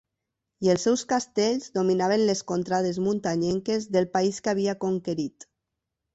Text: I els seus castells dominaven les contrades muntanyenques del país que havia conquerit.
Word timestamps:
I 0.67 0.69
els 0.73 0.85
seus 0.87 1.03
castells 1.11 1.67
dominaven 1.75 2.23
les 2.31 2.41
contrades 2.53 2.99
muntanyenques 3.09 3.87
del 3.99 4.09
país 4.17 4.41
que 4.49 4.55
havia 4.55 4.77
conquerit. 4.87 5.49